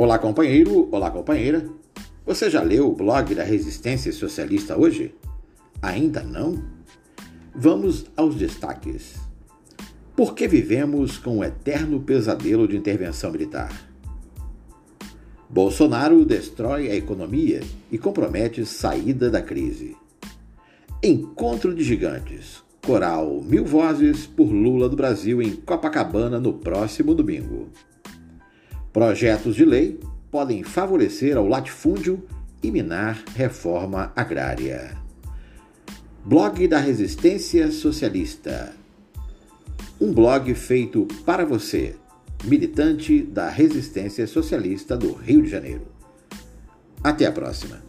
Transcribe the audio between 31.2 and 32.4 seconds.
ao latifúndio